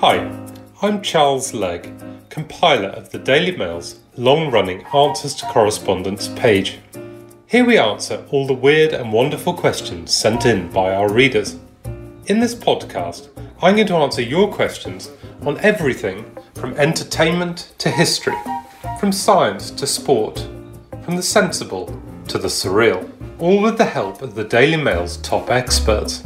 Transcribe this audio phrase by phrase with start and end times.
[0.00, 0.30] Hi,
[0.82, 1.90] I'm Charles Legge,
[2.28, 6.80] compiler of the Daily Mail's long running Answers to Correspondents page.
[7.46, 11.56] Here we answer all the weird and wonderful questions sent in by our readers.
[12.26, 13.30] In this podcast,
[13.62, 15.10] I'm going to answer your questions
[15.40, 18.36] on everything from entertainment to history,
[19.00, 20.46] from science to sport,
[21.04, 21.86] from the sensible
[22.28, 26.22] to the surreal, all with the help of the Daily Mail's top experts.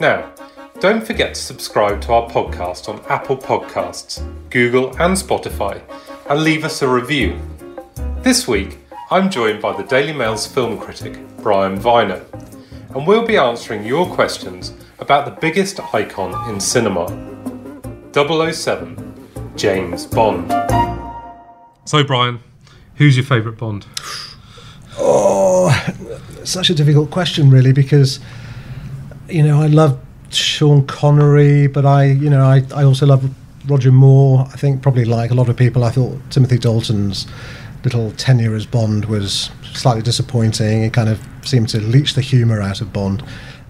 [0.00, 0.33] Now,
[0.80, 4.20] don't forget to subscribe to our podcast on Apple Podcasts,
[4.50, 5.80] Google, and Spotify,
[6.28, 7.40] and leave us a review.
[8.22, 8.78] This week,
[9.10, 12.24] I'm joined by the Daily Mail's film critic, Brian Viner,
[12.90, 17.06] and we'll be answering your questions about the biggest icon in cinema
[18.12, 20.50] 007, James Bond.
[21.84, 22.40] So, Brian,
[22.96, 23.86] who's your favourite Bond?
[24.98, 25.70] Oh,
[26.42, 28.18] such a difficult question, really, because
[29.28, 30.00] you know I love
[30.36, 33.28] Sean Connery, but I, you know, I, I also love
[33.66, 34.46] Roger Moore.
[34.52, 37.26] I think probably like a lot of people, I thought Timothy Dalton's
[37.84, 40.82] little tenure as Bond was slightly disappointing.
[40.82, 43.22] It kind of seemed to leach the humour out of Bond.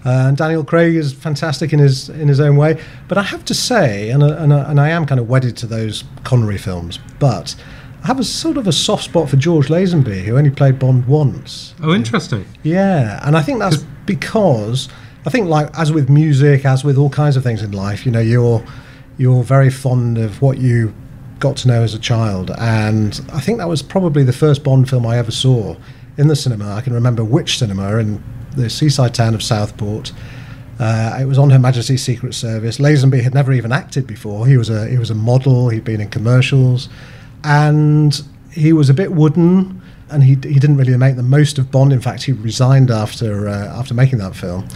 [0.05, 2.79] Uh, and Daniel Craig is fantastic in his in his own way.
[3.07, 6.03] But I have to say, and, and, and I am kind of wedded to those
[6.23, 7.55] Connery films, but
[8.03, 11.07] I have a sort of a soft spot for George Lazenby, who only played Bond
[11.07, 11.73] once.
[11.81, 12.45] Oh, interesting.
[12.61, 14.89] Yeah, and I think that's because
[15.25, 18.11] I think, like as with music, as with all kinds of things in life, you
[18.11, 18.63] know, you're
[19.17, 20.93] you're very fond of what you
[21.39, 24.89] got to know as a child, and I think that was probably the first Bond
[24.89, 25.75] film I ever saw
[26.17, 26.73] in the cinema.
[26.75, 28.23] I can remember which cinema in
[28.55, 30.11] the seaside town of Southport.
[30.79, 32.77] Uh, it was on Her Majesty's Secret Service.
[32.77, 34.45] Lazenby had never even acted before.
[34.45, 35.69] He was a he was a model.
[35.69, 36.87] He'd been in commercials,
[37.43, 39.81] and he was a bit wooden,
[40.11, 41.93] and he he didn't really make the most of Bond.
[41.93, 44.67] In fact, he resigned after uh, after making that film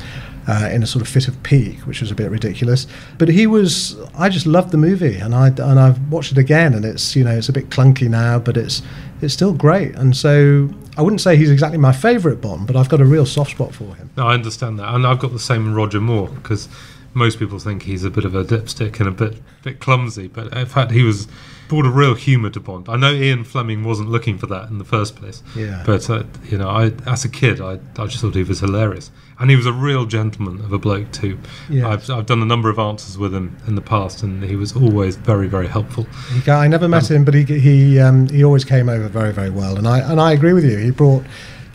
[0.49, 2.87] uh, in a sort of fit of pique, which was a bit ridiculous.
[3.19, 6.73] But he was, I just loved the movie, and I and I've watched it again,
[6.73, 8.81] and it's you know it's a bit clunky now, but it's
[9.21, 9.95] it's still great.
[9.95, 13.25] And so I wouldn't say he's exactly my favourite Bond, but I've got a real
[13.25, 14.09] soft spot for him.
[14.17, 16.67] No, I understand that, and I've got the same in Roger Moore because
[17.13, 20.51] most people think he's a bit of a dipstick and a bit bit clumsy, but
[20.57, 21.27] in fact he was
[21.67, 22.89] brought a real humour to Bond.
[22.89, 25.83] I know Ian Fleming wasn't looking for that in the first place, Yeah.
[25.85, 29.11] but uh, you know, I as a kid, I, I just thought he was hilarious,
[29.39, 31.39] and he was a real gentleman of a bloke too.
[31.69, 31.85] Yes.
[31.85, 34.75] I've I've done a number of answers with him in the past, and he was
[34.75, 36.05] always very very helpful.
[36.33, 39.49] He, I never met him, but he he um, he always came over very very
[39.49, 40.77] well, and I and I agree with you.
[40.77, 41.23] He brought,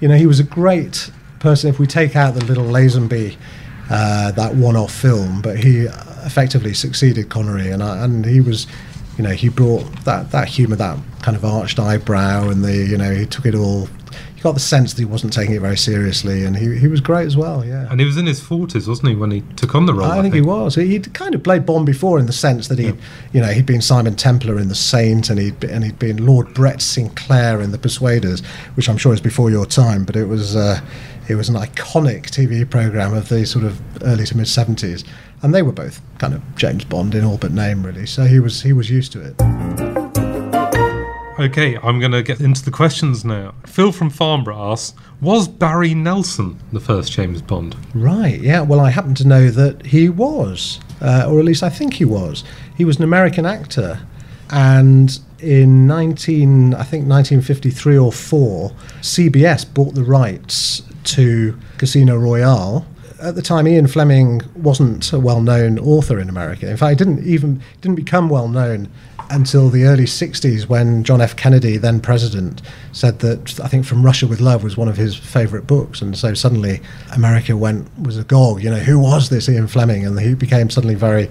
[0.00, 1.10] you know, he was a great
[1.41, 1.70] person.
[1.70, 3.36] If we take out the little Lazenby,
[3.91, 5.86] uh, that one-off film, but he
[6.25, 8.66] effectively succeeded Connery, and I, and he was,
[9.16, 12.98] you know, he brought that that humour, that kind of arched eyebrow, and the you
[12.98, 13.88] know he took it all.
[14.36, 17.00] You got the sense that he wasn't taking it very seriously, and he he was
[17.00, 17.64] great as well.
[17.64, 17.88] Yeah.
[17.91, 20.10] And he was in his forties, wasn't he, when he took on the role?
[20.10, 20.75] I think he was.
[20.75, 23.00] He'd kind of played Bond before in the sense that he, would
[23.32, 26.54] you know, he'd been Simon Templar in The Saint, and he'd and he'd been Lord
[26.54, 28.41] Brett Sinclair in The Persuaders,
[28.75, 30.81] which I'm sure is before your time, but it was uh,
[31.28, 35.04] it was an iconic TV program of the sort of early to mid 70s,
[35.42, 38.06] and they were both kind of James Bond in all but name, really.
[38.06, 40.13] So he was he was used to it.
[41.38, 43.54] Okay, I'm going to get into the questions now.
[43.66, 47.74] Phil from Farnborough asks, was Barry Nelson the first James Bond?
[47.92, 48.40] Right.
[48.40, 48.60] Yeah.
[48.60, 52.04] Well, I happen to know that he was, uh, or at least I think he
[52.04, 52.44] was.
[52.76, 54.06] He was an American actor,
[54.50, 58.70] and in 19, I think 1953 or four,
[59.00, 62.86] CBS bought the rights to Casino Royale.
[63.20, 66.70] At the time, Ian Fleming wasn't a well-known author in America.
[66.70, 68.88] In fact, he didn't even didn't become well-known
[69.30, 71.36] until the early 60s when John F.
[71.36, 72.62] Kennedy, then president,
[72.92, 76.02] said that I think From Russia with Love was one of his favourite books.
[76.02, 76.80] And so suddenly
[77.14, 80.06] America went, was agog, you know, who was this Ian Fleming?
[80.06, 81.30] And he became suddenly very,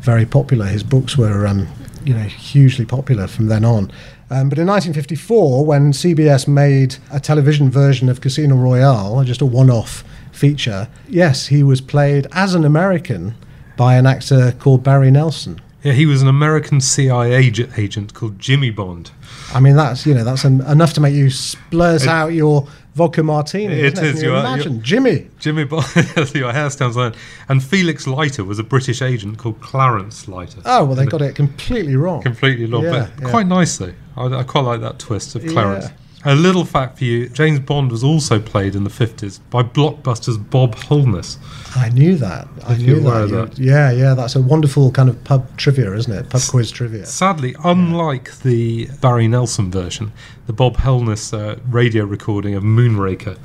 [0.00, 0.66] very popular.
[0.66, 1.68] His books were, um,
[2.04, 3.90] you know, hugely popular from then on.
[4.32, 9.46] Um, but in 1954, when CBS made a television version of Casino Royale, just a
[9.46, 13.34] one off feature, yes, he was played as an American
[13.76, 15.60] by an actor called Barry Nelson.
[15.82, 19.10] Yeah, he was an American CIA agent, called Jimmy Bond.
[19.54, 23.22] I mean, that's you know that's en- enough to make you splurge out your vodka
[23.22, 23.72] martini.
[23.74, 25.28] It isn't is, Can you imagine Jimmy?
[25.38, 25.86] Jimmy Bond,
[26.34, 27.14] your hair stands on.
[27.48, 30.60] And Felix Leiter was a British agent called Clarence Leiter.
[30.64, 32.22] Oh well, they got it completely wrong.
[32.22, 33.30] Completely long, Yeah, but yeah.
[33.30, 33.94] quite nice though.
[34.16, 35.86] I, I quite like that twist of Clarence.
[35.86, 35.92] Yeah.
[36.22, 40.36] A little fact for you: James Bond was also played in the fifties by blockbusters
[40.50, 41.38] Bob Holness.
[41.74, 42.46] I knew that.
[42.66, 43.58] I If knew aware that.
[43.58, 44.12] Yeah, yeah.
[44.12, 46.28] That's a wonderful kind of pub trivia, isn't it?
[46.28, 47.06] Pub quiz trivia.
[47.06, 50.12] Sadly, unlike the Barry Nelson version,
[50.46, 53.38] the Bob Holness uh, radio recording of Moonraker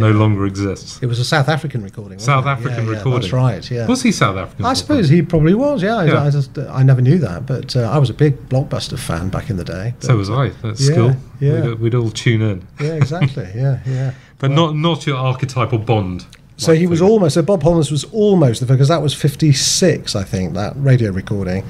[0.00, 0.98] no longer exists.
[1.02, 2.16] It was a South African recording.
[2.18, 2.48] wasn't South it?
[2.48, 3.20] African Yeah, yeah, recording.
[3.22, 3.70] That's right.
[3.70, 3.86] Yeah.
[3.86, 4.64] Was he South African?
[4.64, 5.82] I suppose he probably was.
[5.82, 5.96] Yeah.
[5.96, 6.24] I- Yeah.
[6.24, 9.50] I, just I never knew that, but uh, I was a big blockbuster fan back
[9.50, 9.94] in the day.
[10.00, 11.16] So was I at Yeah, school.
[11.40, 11.60] yeah.
[11.68, 13.48] We'd, we'd all tune in, yeah, exactly.
[13.54, 14.12] Yeah, yeah.
[14.38, 16.26] but not not your archetypal Bond.
[16.58, 17.34] So he was almost.
[17.34, 21.10] So Bob Holness was almost the because that was fifty six, I think, that radio
[21.10, 21.64] recording.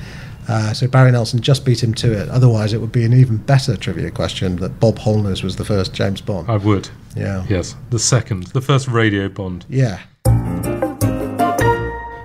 [0.53, 2.29] Uh, so Barry Nelson just beat him to it.
[2.29, 5.95] Otherwise, it would be an even better trivia question that Bob Holness was the first
[5.95, 6.51] James Bond.
[6.51, 6.91] I would.
[7.17, 7.47] yeah.
[7.49, 9.65] Yes, the second, the first radio Bond.
[9.71, 10.01] Yeah.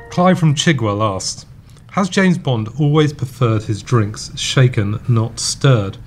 [0.09, 1.45] Clive from Chigwell asked,
[1.91, 5.97] "Has James Bond always preferred his drinks shaken, not stirred?"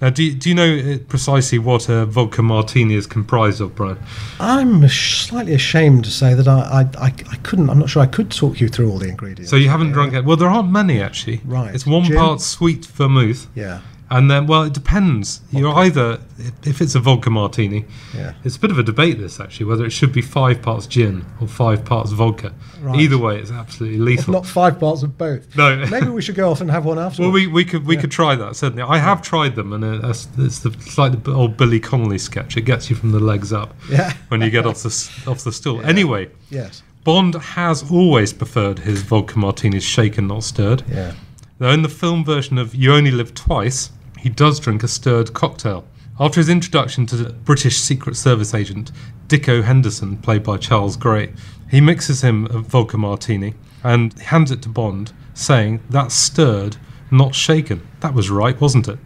[0.00, 3.74] Now, do you, do you know uh, precisely what a vodka martini is comprised of,
[3.74, 3.98] Brian?
[4.38, 7.68] I'm slightly ashamed to say that I, I, I, I couldn't.
[7.68, 9.50] I'm not sure I could talk you through all the ingredients.
[9.50, 9.94] So you haven't Yeah.
[9.94, 10.24] drunk it?
[10.24, 11.40] Well, there aren't many actually.
[11.44, 11.74] Right.
[11.74, 12.16] It's one Gin?
[12.16, 13.80] part sweet vermouth, Yeah.
[14.10, 15.40] And then well, it depends.
[15.50, 16.20] You're either
[16.62, 17.84] if it's a vodka martini,
[18.14, 18.34] Yeah.
[18.44, 21.24] It's a bit of a debate, this actually, whether it should be five parts gin
[21.40, 22.52] or five parts vodka.
[22.80, 23.00] Right.
[23.00, 24.32] Either way, it's absolutely lethal.
[24.34, 25.56] Not five parts of both.
[25.56, 25.84] No.
[25.90, 27.18] Maybe we should go off and have one afterwards.
[27.18, 28.82] well, we, we could we could try that certainly.
[28.82, 32.18] I have tried them, and uh, it's, it's, the, it's like the old Billy Connolly
[32.18, 32.56] sketch.
[32.56, 34.12] It gets you from the legs up Yeah.
[34.28, 34.88] when you get off the
[35.26, 35.80] off the stool.
[35.84, 36.82] Anyway, Yes.
[37.04, 40.82] Bond has always preferred his vodka martinis shaken, not stirred.
[40.88, 41.14] Yeah.
[41.58, 45.32] Though in the film version of You Only Live Twice, he does drink a stirred
[45.32, 45.84] cocktail.
[46.20, 48.90] After his introduction to the British Secret Service agent
[49.28, 51.32] Dicko Henderson, played by Charles Gray,
[51.70, 53.54] he mixes him a vodka martini
[53.84, 56.76] and hands it to Bond, saying, That's stirred,
[57.10, 57.86] not shaken.
[58.00, 58.98] That was right, wasn't it?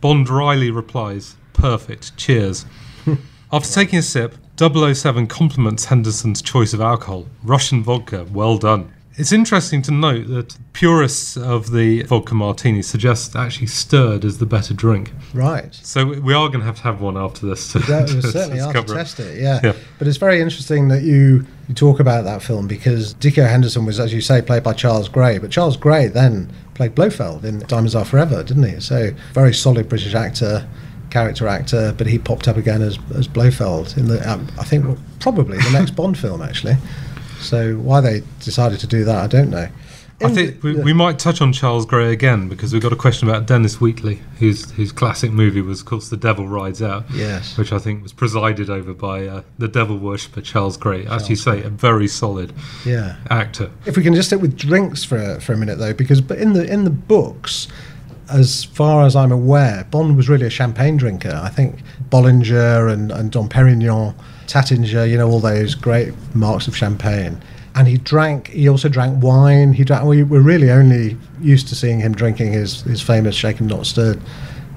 [0.00, 2.64] Bond wryly replies, Perfect, cheers.
[3.52, 8.92] After taking a sip, 007 compliments Henderson's choice of alcohol Russian vodka, well done.
[9.20, 14.46] It's interesting to note that purists of the vodka martini suggest actually stirred is the
[14.46, 15.12] better drink.
[15.34, 15.74] Right.
[15.74, 17.70] So we are going to have to have one after this.
[17.72, 18.86] To, That to certainly to it.
[18.86, 19.60] test it, yeah.
[19.62, 19.74] Yeah.
[19.98, 24.00] But it's very interesting that you, you talk about that film because Dicko Henderson was,
[24.00, 25.36] as you say, played by Charles Gray.
[25.36, 28.80] But Charles Gray then played Blofeld in Diamonds Are Forever, didn't he?
[28.80, 30.66] So very solid British actor,
[31.10, 31.94] character actor.
[31.98, 35.72] But he popped up again as, as Blofeld in the, um, I think, probably the
[35.72, 36.78] next Bond film, actually.
[37.40, 39.68] So why they decided to do that, I don't know.
[40.22, 43.26] I think we, we might touch on Charles Gray again because we've got a question
[43.26, 47.04] about Dennis Wheatley, whose whose classic movie was, of course, The Devil Rides Out.
[47.10, 47.56] Yes.
[47.56, 51.06] Which I think was presided over by uh, the devil worshipper Charles Gray.
[51.06, 52.52] As you say, a very solid
[52.84, 53.16] Yeah.
[53.30, 53.70] actor.
[53.86, 56.36] If we can just stick with drinks for a, for a minute though, because but
[56.36, 57.68] in the in the books,
[58.30, 61.40] as far as I'm aware, Bond was really a champagne drinker.
[61.42, 64.14] I think Bollinger and, and Dom Perignon,
[64.50, 67.40] Taittinger, you know, all those great marks of champagne.
[67.76, 68.48] And he drank.
[68.48, 69.72] He also drank wine.
[69.72, 70.04] He drank.
[70.04, 74.20] We were really only used to seeing him drinking his, his famous shaken not stirred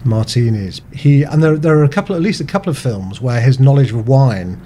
[0.06, 0.82] martinis.
[0.94, 3.60] He and there there are a couple, at least a couple of films where his
[3.60, 4.62] knowledge of wine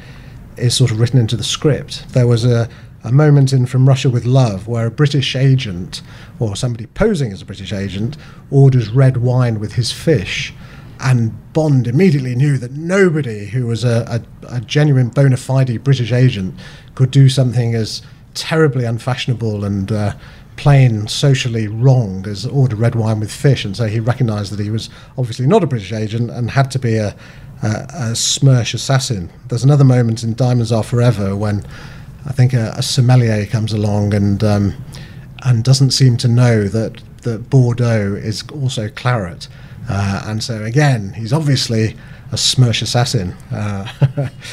[0.58, 2.06] is sort of written into the script.
[2.10, 2.68] There was a,
[3.04, 6.02] a moment in From Russia with Love where a British agent,
[6.40, 8.18] or somebody posing as a British agent,
[8.52, 10.54] orders red wine with his fish.
[11.00, 16.12] And Bond immediately knew that nobody who was a, a, a genuine bona fide British
[16.12, 16.56] agent
[16.96, 18.02] could do something as
[18.34, 20.14] terribly unfashionable and uh,
[20.58, 23.64] plain socially wrong as order red wine with fish.
[23.64, 26.80] And so he recognised that he was obviously not a British agent and had to
[26.80, 27.16] be a,
[27.64, 29.32] a, a Smersh assassin.
[29.48, 31.66] There's another moment in Diamonds Are Forever when
[32.26, 34.74] I think a, a sommelier comes along and um,
[35.44, 39.48] and doesn't seem to know that that Bordeaux is also claret.
[39.90, 41.96] Uh, and so again, he's obviously
[42.32, 43.34] a Smersh assassin.
[43.52, 43.88] Uh,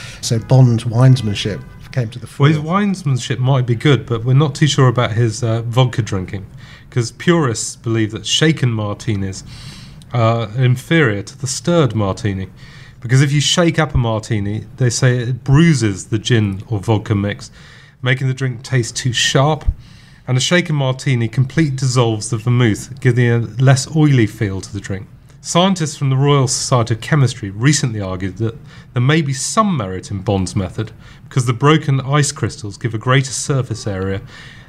[0.20, 1.62] so Bond's winesmanship
[1.92, 2.44] came to the fore.
[2.44, 6.02] Well, his winesmanship might be good, but we're not too sure about his uh, vodka
[6.02, 6.46] drinking
[6.88, 9.42] because purists believe that shaken martinis
[10.12, 12.48] are inferior to the stirred martini.
[13.00, 17.14] Because if you shake up a martini, they say it bruises the gin or vodka
[17.14, 17.50] mix,
[18.00, 19.64] making the drink taste too sharp.
[20.26, 24.80] And a shaken martini complete dissolves the vermouth, giving a less oily feel to the
[24.80, 25.06] drink.
[25.46, 28.56] Scientists from the Royal Society of Chemistry recently argued that
[28.94, 30.90] there may be some merit in Bond's method
[31.28, 34.22] because the broken ice crystals give a greater surface area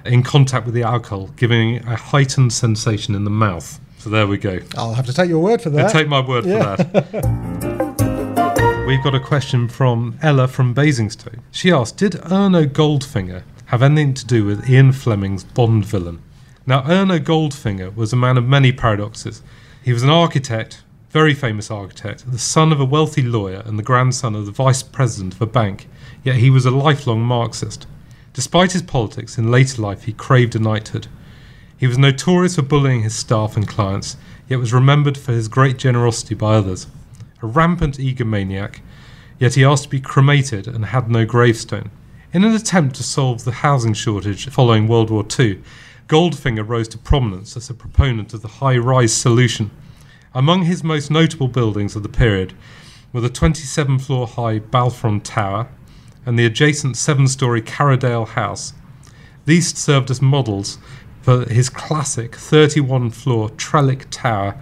[0.04, 3.80] in contact with the alcohol, giving a heightened sensation in the mouth.
[4.00, 4.60] So there we go.
[4.76, 5.94] I'll have to take your word for that.
[5.94, 6.76] take my word Yeah.
[6.76, 7.26] for that.
[8.86, 11.40] We've got a question from Ella from Basingstoke.
[11.52, 16.22] She asked, Did Erno Goldfinger have anything to do with Ian Fleming's Bond villain?
[16.68, 19.42] Now, Erno Goldfinger was a man of many paradoxes.
[19.86, 23.84] He was an architect, very famous architect, the son of a wealthy lawyer and the
[23.84, 25.88] grandson of the vice president of a bank,
[26.24, 27.86] yet he was a lifelong Marxist.
[28.34, 31.06] Despite his politics, in later life he craved a knighthood.
[31.78, 34.18] He was notorious for bullying his staff and clients,
[34.50, 36.88] yet was remembered for his great generosity by others.
[37.44, 38.80] A rampant egomaniac
[39.38, 41.92] yet he asked to be cremated and had no gravestone.
[42.34, 45.62] In an attempt to solve the housing shortage following World War II,
[46.08, 49.72] Goldfinger rose to prominence as a proponent of the high rise solution.
[50.36, 52.54] Among his most notable buildings of the period
[53.12, 55.68] were the 27 floor high Balfron Tower
[56.26, 58.74] and the adjacent seven story Carradale House.
[59.46, 60.78] These served as models
[61.22, 64.56] for his classic 31 floor Trellick Tower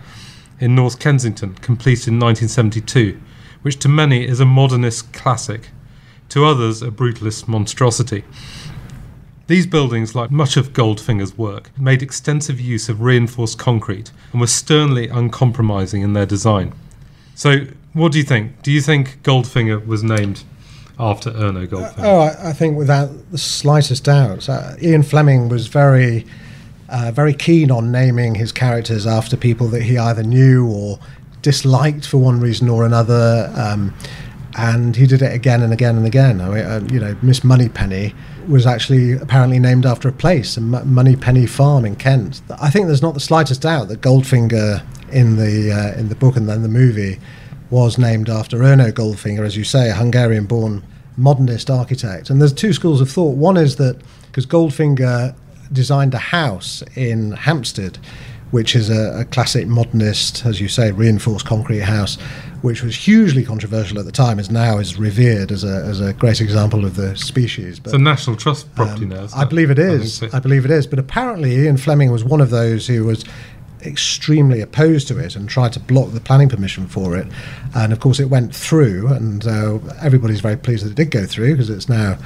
[0.60, 3.20] in North Kensington, completed in 1972,
[3.64, 5.72] which to many is a modernist classic,
[6.30, 8.24] to others, a brutalist monstrosity.
[9.48, 14.48] These buildings, like much of Goldfinger's work, made extensive use of reinforced concrete and were
[14.48, 16.74] sternly uncompromising in their design.
[17.36, 18.62] So, what do you think?
[18.62, 20.44] Do you think Goldfinger was named
[20.98, 22.04] after Erno Goldfinger?
[22.04, 24.48] Oh, I, I think without the slightest doubt.
[24.48, 26.26] Uh, Ian Fleming was very,
[26.88, 31.00] uh, very keen on naming his characters after people that he either knew or
[31.42, 33.52] disliked for one reason or another.
[33.56, 33.94] Um,
[34.56, 36.42] and he did it again and again and again.
[36.42, 38.14] I mean, uh, you know, Miss Moneypenny
[38.48, 42.42] was actually apparently named after a place, a M- Moneypenny Farm in Kent.
[42.62, 46.36] I think there's not the slightest doubt that Goldfinger in the uh, in the book
[46.36, 47.20] and then the movie
[47.70, 50.84] was named after Erno Goldfinger, as you say, a Hungarian-born
[51.18, 52.30] modernist architect.
[52.30, 53.36] And there's two schools of thought.
[53.36, 55.36] One is that because Goldfinger
[55.72, 57.98] designed a house in Hampstead,
[58.54, 62.18] which is a, a classic modernist, as you say, reinforced concrete house,
[62.62, 66.14] which was hugely controversial at the time, is now is revered as a, as a
[66.14, 67.80] great example of the species.
[67.80, 69.28] But, it's a National Trust property um, now.
[69.36, 70.22] I believe it is.
[70.22, 70.38] I, so.
[70.38, 70.86] I believe it is.
[70.86, 73.26] But apparently, Ian Fleming was one of those who was
[73.82, 77.26] extremely opposed to it and tried to block the planning permission for it.
[77.74, 81.26] And of course, it went through, and uh, everybody's very pleased that it did go
[81.26, 82.20] through because it's now,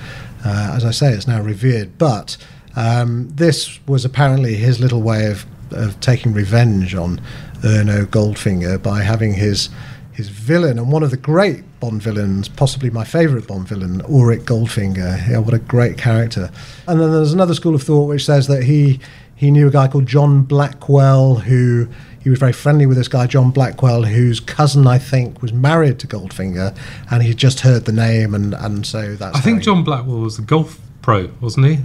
[0.45, 1.97] uh, as I say, it's now revered.
[1.97, 2.35] But
[2.75, 7.21] um, this was apparently his little way of, of taking revenge on
[7.63, 9.69] Erno Goldfinger by having his
[10.13, 14.45] his villain and one of the great Bond villains, possibly my favourite Bond villain, Auric
[14.45, 15.29] Goldfinger.
[15.29, 16.49] Yeah, what a great character.
[16.87, 18.99] And then there's another school of thought which says that he
[19.35, 21.87] he knew a guy called John Blackwell who
[22.23, 25.99] he was very friendly with this guy John Blackwell whose cousin I think was married
[25.99, 26.75] to Goldfinger
[27.11, 30.39] and he just heard the name and and so that's I think John Blackwell was
[30.39, 31.79] a golf pro wasn't he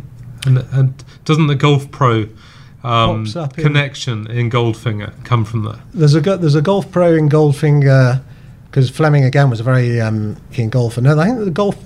[0.47, 2.29] and, and doesn't the golf pro
[2.85, 3.25] um,
[3.55, 8.23] connection in, in Goldfinger come from there there's a there's a golf pro in Goldfinger
[8.67, 11.77] because Fleming again was a very um, keen golfer no I think the golf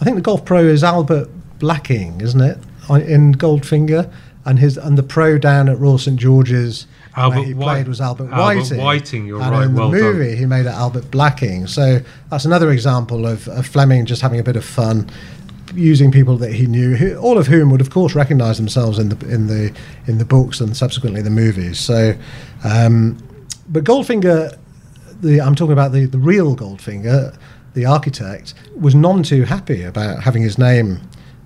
[0.00, 2.58] I think the golf pro is Albert Blacking isn't it
[2.90, 4.12] in Goldfinger
[4.44, 8.00] and his and the pro down at Royal St George's Albert he White, played was
[8.00, 8.78] Albert, Albert Whiting.
[8.78, 9.64] Whiting, you're and right.
[9.66, 10.38] in well the movie, done.
[10.38, 11.66] he made it Albert Blacking.
[11.66, 15.10] So that's another example of, of Fleming just having a bit of fun,
[15.74, 19.08] using people that he knew, who, all of whom would, of course, recognise themselves in
[19.08, 19.72] the in the
[20.06, 21.78] in the books and subsequently the movies.
[21.78, 22.14] So,
[22.64, 23.18] um,
[23.68, 24.58] but Goldfinger,
[25.20, 27.36] the I'm talking about the the real Goldfinger,
[27.74, 31.00] the architect, was none too happy about having his name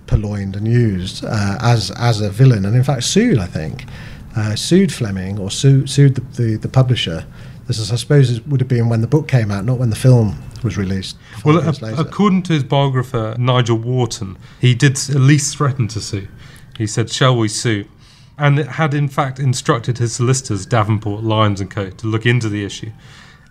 [0.07, 3.39] purloined and used uh, as as a villain, and in fact sued.
[3.39, 3.85] I think
[4.35, 7.25] uh, sued Fleming or sued sued the, the, the publisher.
[7.67, 9.95] This is, I suppose, would have been when the book came out, not when the
[9.97, 11.17] film was released.
[11.43, 16.27] Well, a, according to his biographer Nigel Warburton, he did at least threaten to sue.
[16.77, 17.85] He said, "Shall we sue?"
[18.37, 22.63] and had in fact instructed his solicitors, Davenport, Lyons and Co, to look into the
[22.63, 22.91] issue.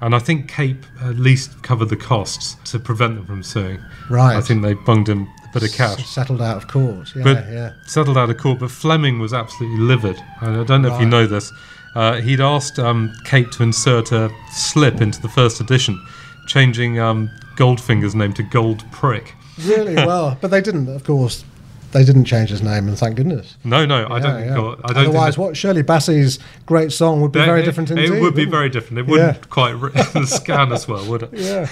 [0.00, 3.80] And I think Cape at least covered the costs to prevent them from suing.
[4.10, 4.36] Right.
[4.36, 6.00] I think they bunged him a bit of cash.
[6.00, 7.14] S- settled out of court.
[7.16, 7.72] Yeah, but yeah.
[7.86, 8.58] settled out of court.
[8.58, 10.22] But Fleming was absolutely livid.
[10.42, 10.96] I don't know right.
[10.96, 11.50] if you know this.
[11.94, 15.98] Uh, he'd asked um, Cape to insert a slip into the first edition,
[16.46, 19.34] changing um, Goldfinger's name to Gold Prick.
[19.64, 21.44] Really well, but they didn't, of course
[21.92, 23.56] they didn't change his name, and thank goodness.
[23.64, 24.40] No, no, I don't.
[24.40, 24.54] Yeah.
[24.54, 28.10] God, I don't Otherwise, what Shirley Bassey's great song would be very it, different indeed.
[28.10, 28.98] It would be very different.
[28.98, 29.42] It wouldn't yeah.
[29.48, 29.74] quite
[30.26, 31.30] scan as well, would it?
[31.46, 31.68] Yeah.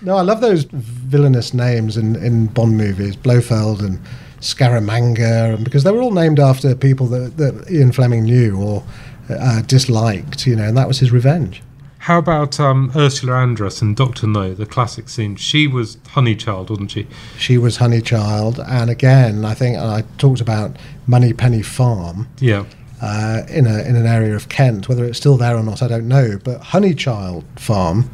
[0.00, 4.00] No, I love those villainous names in, in Bond movies, Blofeld and
[4.40, 8.84] Scaramanga, and because they were all named after people that, that Ian Fleming knew or
[9.28, 11.62] uh, disliked, you know, and that was his revenge.
[12.08, 15.36] How about um, Ursula Andress and Doctor No, the classic scene?
[15.36, 17.06] She was Honeychild, wasn't she?
[17.36, 20.74] She was Honeychild, and again, I think I talked about
[21.06, 22.26] Moneypenny Farm.
[22.40, 22.64] Yeah.
[23.02, 25.88] Uh, in a in an area of Kent, whether it's still there or not, I
[25.88, 26.38] don't know.
[26.42, 28.10] But Honeychild Farm,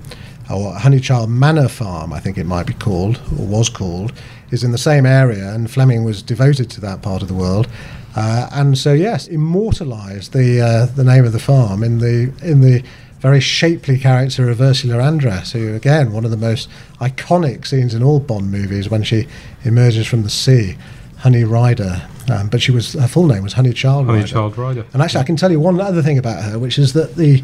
[0.50, 4.12] or Honeychild Manor Farm, I think it might be called or was called,
[4.50, 7.68] is in the same area, and Fleming was devoted to that part of the world.
[8.16, 12.60] Uh, and so, yes, immortalised the uh, the name of the farm in the in
[12.60, 12.82] the
[13.24, 16.68] very shapely character of Ursula Andress, who, again, one of the most
[17.00, 19.26] iconic scenes in all Bond movies when she
[19.64, 20.76] emerges from the sea,
[21.20, 22.06] Honey Rider.
[22.30, 24.12] Um, but she was her full name was Honey Child Rider.
[24.12, 24.32] Honey Rider.
[24.34, 24.86] Child Rider.
[24.92, 27.42] And actually, I can tell you one other thing about her, which is that the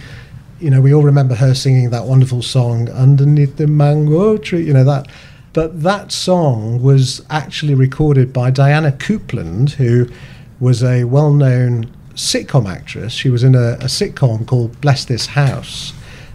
[0.60, 4.62] you know, we all remember her singing that wonderful song underneath the mango tree.
[4.62, 5.08] You know that
[5.54, 10.08] But that song was actually recorded by Diana Coupland, who
[10.60, 13.12] was a well known sitcom actress.
[13.12, 15.92] She was in a, a sitcom called Bless This House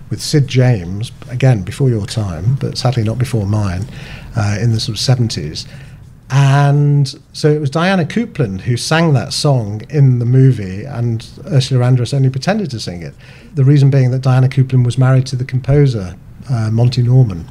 [0.09, 3.85] with Sid James, again, before your time, but sadly not before mine,
[4.35, 5.67] uh, in the sort of 70s.
[6.29, 11.85] And so it was Diana Coupland who sang that song in the movie, and Ursula
[11.85, 13.13] Andress only pretended to sing it.
[13.53, 16.15] The reason being that Diana Coupland was married to the composer,
[16.49, 17.47] uh, Monty Norman.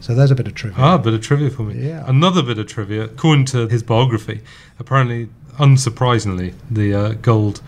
[0.00, 0.78] So there's a bit of trivia.
[0.82, 1.86] Ah, a bit of trivia for me.
[1.88, 2.04] Yeah.
[2.06, 3.04] Another bit of trivia.
[3.04, 4.40] According to his biography,
[4.78, 5.28] apparently,
[5.58, 7.60] unsurprisingly, the uh, Gold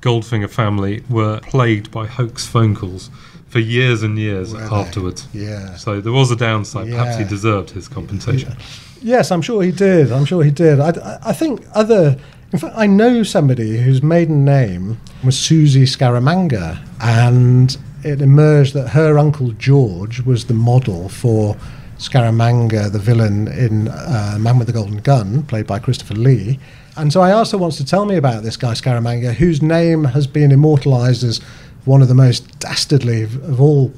[0.00, 3.10] Goldfinger family were plagued by hoax phone calls
[3.48, 4.64] for years and years Were they?
[4.74, 5.28] afterwards.
[5.34, 5.74] Yeah.
[5.76, 6.88] So there was a downside.
[6.88, 8.56] Perhaps he deserved his compensation.
[9.02, 10.12] Yes, I'm sure he did.
[10.12, 10.78] I'm sure he did.
[10.80, 12.16] I, I- I think other.
[12.52, 18.88] In fact, I know somebody whose maiden name was Susie Scaramanga, and it emerged that
[18.88, 21.56] her uncle George was the model for
[22.00, 26.58] Scaramanga, the villain in uh, Man with the Golden Gun, played by Christopher Lee.
[26.96, 30.04] And so I asked her once to tell me about this guy Scaramanga, whose name
[30.04, 31.38] has been immortalised as
[31.84, 33.92] one of the most dastardly of of all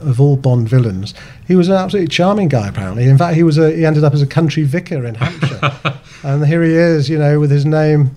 [0.00, 1.14] of all Bond villains.
[1.46, 3.04] He was an absolutely charming guy, apparently.
[3.04, 6.44] In fact, he was a, he ended up as a country vicar in Hampshire, and
[6.44, 8.10] here he is, you know, with his name.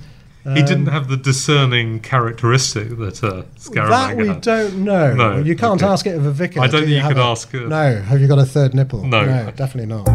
[0.55, 4.41] He didn't have the discerning characteristic that uh, That we had.
[4.41, 5.13] don't know.
[5.13, 5.91] No, you can't okay.
[5.91, 6.61] ask it of a vicar.
[6.61, 9.03] I don't do think you could ask, uh, no, have you got a third nipple?
[9.03, 9.25] No.
[9.25, 10.05] no, definitely not.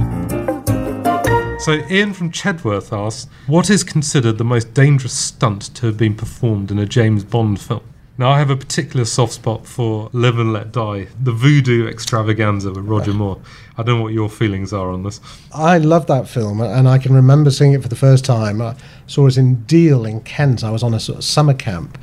[1.60, 6.14] So Ian from Chedworth asks, "What is considered the most dangerous stunt to have been
[6.16, 7.82] performed in a James Bond film?"
[8.18, 12.70] Now, I have a particular soft spot for Live and Let Die, the voodoo extravaganza
[12.70, 13.40] with Roger Moore.
[13.78, 15.18] I don't know what your feelings are on this.
[15.52, 18.60] I love that film, and I can remember seeing it for the first time.
[18.60, 18.76] I
[19.06, 20.62] saw it in Deal in Kent.
[20.62, 21.96] I was on a sort of summer camp,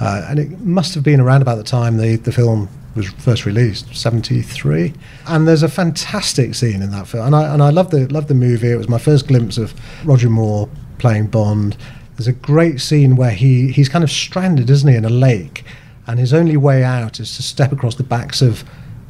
[0.00, 3.44] uh, and it must have been around about the time the, the film was first
[3.44, 4.94] released, seventy three.
[5.26, 8.28] And there's a fantastic scene in that film, and I and I love the love
[8.28, 8.70] the movie.
[8.70, 10.68] It was my first glimpse of Roger Moore
[10.98, 11.76] playing Bond.
[12.16, 15.64] There's a great scene where he he's kind of stranded, isn't he, in a lake,
[16.06, 18.64] and his only way out is to step across the backs of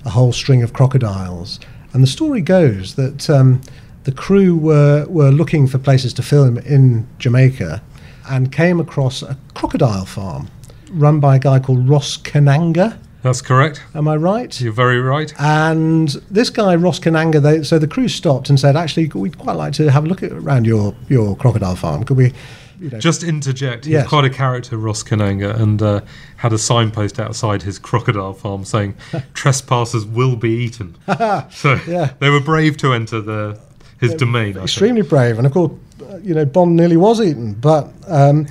[0.04, 1.60] a whole string of crocodiles.
[1.92, 3.60] And the story goes that um,
[4.04, 7.82] the crew were, were looking for places to film in Jamaica
[8.28, 10.48] and came across a crocodile farm
[10.90, 12.98] run by a guy called Ross Kananga.
[13.26, 13.82] That's correct.
[13.92, 14.60] Am I right?
[14.60, 15.34] You're very right.
[15.40, 19.56] And this guy, Ross Kananga, they, so the crew stopped and said, actually, we'd quite
[19.56, 22.04] like to have a look at, around your, your crocodile farm.
[22.04, 22.32] Could we,
[22.80, 23.84] you know, Just interject.
[23.84, 24.06] He's Yes.
[24.06, 26.02] quite a character, Ross Kananga, and uh,
[26.36, 28.94] had a signpost outside his crocodile farm saying,
[29.34, 30.94] "Trespassers will be eaten."
[31.50, 32.12] so Yeah.
[32.20, 33.58] they were brave to enter the
[33.98, 34.56] his domain.
[34.56, 35.72] Extremely brave, and of course,
[36.08, 38.46] uh, you know, Bond nearly was eaten, but um,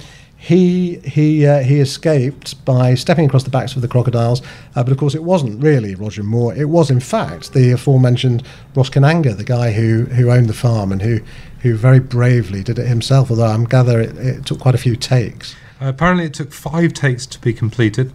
[0.45, 4.43] he he uh, he escaped by stepping across the backs of the crocodiles.
[4.75, 6.53] Uh, but of course, it wasn't really Roger Moore.
[6.53, 8.43] It was, in fact, the aforementioned
[8.75, 11.21] Ross Kananga, the guy who who owned the farm and who
[11.62, 13.31] who very bravely did it himself.
[13.31, 15.55] Although I'm gather it, it took quite a few takes.
[15.81, 18.13] Uh, apparently, it took five takes to be completed,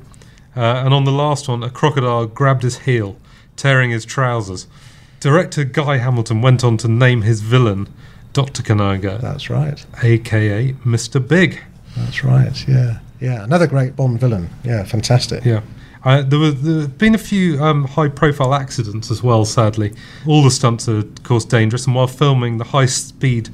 [0.56, 3.16] uh, and on the last one, a crocodile grabbed his heel,
[3.56, 4.68] tearing his trousers.
[5.18, 7.88] Director Guy Hamilton went on to name his villain
[8.32, 8.62] Dr.
[8.62, 9.84] Kananga, That's right.
[10.00, 11.26] aka Mr.
[11.26, 11.60] Big.
[11.96, 12.68] That's right.
[12.68, 12.98] Yeah.
[13.20, 13.44] Yeah.
[13.44, 14.48] Another great Bond villain.
[14.64, 14.84] Yeah.
[14.84, 15.44] Fantastic.
[15.44, 15.62] Yeah.
[16.02, 19.44] Uh, there have been a few um, high-profile accidents as well.
[19.44, 19.92] Sadly,
[20.26, 21.86] all the stunts are, of course, dangerous.
[21.86, 23.50] And while filming the high-speed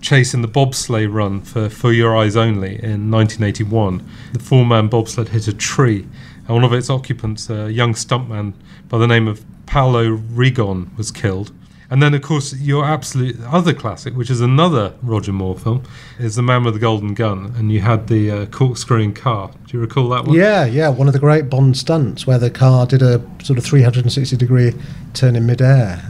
[0.00, 5.30] chase in the bobsleigh run for For Your Eyes Only in 1981, the four-man bobsled
[5.30, 6.06] hit a tree,
[6.46, 8.54] and one of its occupants, a young stuntman
[8.88, 11.52] by the name of Paolo Rigon, was killed.
[11.90, 15.82] And then, of course, your absolute other classic, which is another Roger Moore film,
[16.20, 19.50] is The Man with the Golden Gun, and you had the uh, corkscrewing car.
[19.66, 20.36] Do you recall that one?
[20.36, 23.64] Yeah, yeah, one of the great Bond stunts where the car did a sort of
[23.64, 24.72] 360 degree
[25.14, 26.00] turn in midair.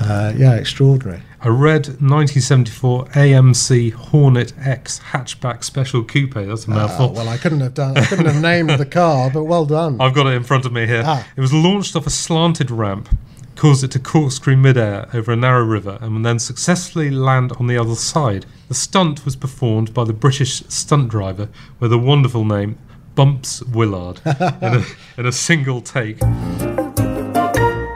[0.00, 1.20] Uh, yeah, extraordinary.
[1.42, 6.34] A red 1974 AMC Hornet X hatchback special coupe.
[6.34, 7.12] That's a Uh, mouthful.
[7.12, 7.96] well, I couldn't have done.
[7.98, 9.96] I couldn't have named the car, but well done.
[10.00, 11.02] I've got it in front of me here.
[11.04, 11.26] Ah.
[11.36, 13.08] It was launched off a slanted ramp,
[13.58, 17.76] caused it to corkscrew midair over a narrow river, and then successfully land on the
[17.76, 18.46] other side.
[18.68, 21.48] The stunt was performed by the British stunt driver
[21.80, 22.78] with a wonderful name,
[23.16, 24.84] Bumps Willard, in, a,
[25.18, 26.22] in a single take.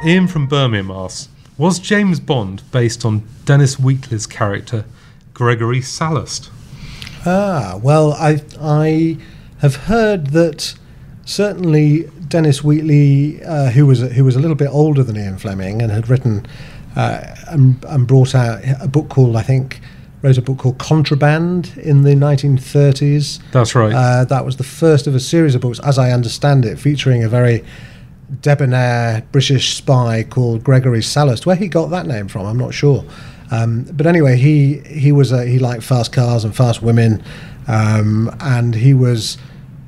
[0.04, 4.84] Ian from Birmingham asks, was James Bond based on Dennis Wheatley's character,
[5.32, 6.50] Gregory Sallust?
[7.24, 9.16] Ah, well, I I
[9.58, 10.74] have heard that
[11.24, 15.36] certainly Dennis Wheatley, uh, who was a, who was a little bit older than Ian
[15.36, 16.46] Fleming and had written
[16.96, 19.82] uh, and, and brought out a book called I think
[20.22, 23.38] wrote a book called Contraband in the 1930s.
[23.52, 23.92] That's right.
[23.92, 27.22] Uh, that was the first of a series of books, as I understand it, featuring
[27.22, 27.62] a very
[28.40, 31.44] debonair British spy called Gregory Sallust.
[31.44, 33.04] Where he got that name from, I'm not sure.
[33.50, 37.22] Um, but anyway, he he was a, he liked fast cars and fast women,
[37.68, 39.36] um, and he was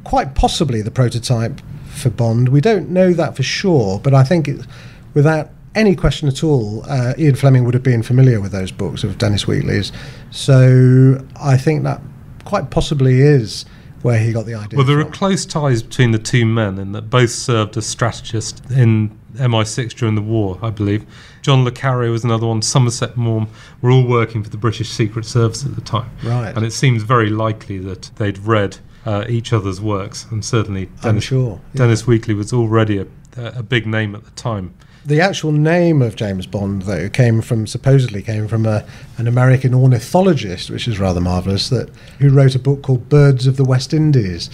[0.03, 1.63] quite possibly the prototype
[1.95, 2.49] for Bond.
[2.49, 4.67] We don't know that for sure, but I think it,
[5.15, 9.05] without any question at all, uh, Ian Fleming would have been familiar with those books
[9.05, 9.93] of Dennis Wheatley's.
[10.31, 12.01] So I think that
[12.45, 13.65] quite possibly is
[14.03, 14.77] where he got the idea.
[14.77, 15.09] Well, there from.
[15.09, 19.95] are close ties between the two men in that both served as strategists in MI6
[19.95, 21.07] during the war, I believe.
[21.43, 22.63] John Le Carre was another one.
[22.63, 23.49] Somerset Maugham
[23.81, 26.11] were all working for the British Secret Service at the time.
[26.23, 26.55] Right.
[26.55, 31.03] And it seems very likely that they'd read uh, each other's works, and certainly I'm
[31.03, 31.61] Dennis, sure.
[31.73, 31.79] yeah.
[31.79, 34.75] Dennis Wheatley was already a, a big name at the time.
[35.07, 38.87] The actual name of James Bond, though, came from supposedly came from a,
[39.19, 41.69] an American ornithologist, which is rather marvelous.
[41.69, 44.49] That who wrote a book called Birds of the West Indies,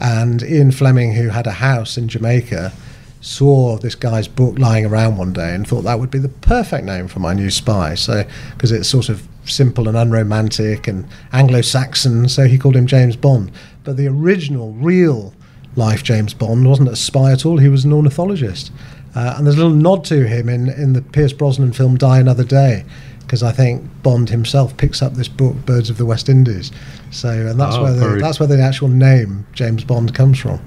[0.00, 2.72] and Ian Fleming, who had a house in Jamaica,
[3.20, 6.84] saw this guy's book lying around one day and thought that would be the perfect
[6.84, 7.96] name for my new spy.
[7.96, 13.16] So because it's sort of simple and unromantic and Anglo-Saxon, so he called him James
[13.16, 13.50] Bond.
[13.88, 15.32] But the original, real
[15.74, 17.56] life James Bond wasn't a spy at all.
[17.56, 18.70] He was an ornithologist.
[19.14, 22.18] Uh, and there's a little nod to him in, in the Pierce Brosnan film Die
[22.18, 22.84] Another Day,
[23.20, 26.70] because I think Bond himself picks up this book, Birds of the West Indies.
[27.10, 30.60] So, and that's Oh, where the, that's where the actual name James Bond comes from.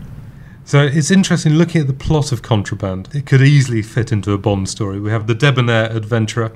[0.65, 3.10] So it's interesting looking at the plot of Contraband.
[3.13, 4.99] It could easily fit into a Bond story.
[4.99, 6.53] We have the debonair adventurer.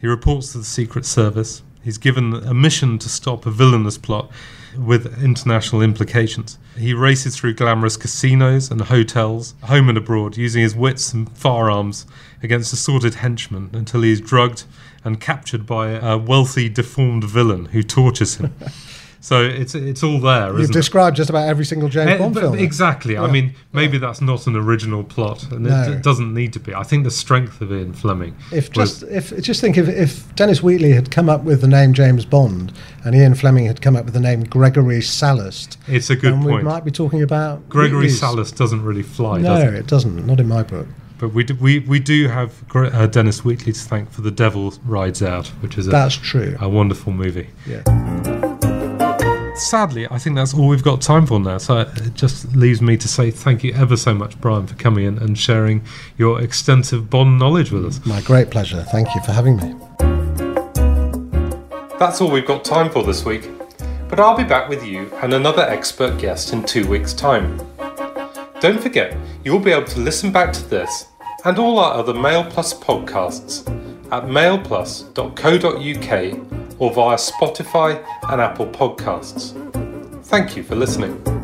[0.00, 1.62] He reports to the Secret Service.
[1.84, 4.30] He's given a mission to stop a villainous plot
[4.78, 6.58] with international implications.
[6.76, 12.06] He races through glamorous casinos and hotels, home and abroad, using his wits and firearms
[12.42, 14.64] against assorted henchmen until he is drugged
[15.04, 18.54] and captured by a wealthy, deformed villain who tortures him.
[19.26, 20.78] so it's it's all there, You've isn't it?
[20.78, 22.58] described just about every single James Eh, Bond film.
[22.58, 23.16] Exactly.
[23.18, 25.82] I mean, maybe that's not an original plot, and No.
[25.82, 26.72] it, it doesn't need to be.
[26.74, 28.36] I think the strength of Ian Fleming.
[28.52, 31.92] If just if just think if, if Dennis Wheatley had come up with the name
[31.92, 32.72] James Bond
[33.04, 36.44] and Ian Fleming had come up with the name Gregory Sallust, it's a good then
[36.44, 36.64] we point.
[36.64, 38.20] might be talking about Gregory Wheatley's.
[38.20, 39.74] Sallust doesn't really fly, No, does it?
[39.74, 40.24] it doesn't.
[40.26, 40.86] Not in my book.
[41.18, 44.74] But we do, we we do have uh, Dennis Wheatley to thank for The Devil
[44.84, 46.56] Rides Out, which is a, That's true.
[46.60, 47.48] a wonderful movie.
[47.66, 48.35] Yeah.
[49.56, 51.56] Sadly, I think that's all we've got time for now.
[51.58, 55.06] So it just leaves me to say thank you ever so much, Brian, for coming
[55.06, 55.82] in and sharing
[56.18, 58.04] your extensive Bond knowledge with us.
[58.04, 58.82] My great pleasure.
[58.82, 59.74] Thank you for having me.
[61.98, 63.48] That's all we've got time for this week,
[64.08, 67.58] but I'll be back with you and another expert guest in two weeks' time.
[68.60, 71.06] Don't forget, you'll be able to listen back to this
[71.46, 73.66] and all our other Mail Plus podcasts
[74.12, 79.54] at mailplus.co.uk or via Spotify and Apple Podcasts.
[80.24, 81.35] Thank you for listening.